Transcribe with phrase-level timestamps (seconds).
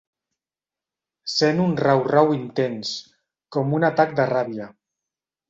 [1.33, 2.95] Sent un rau-rau intens,
[3.59, 4.73] com un atac de ràbia.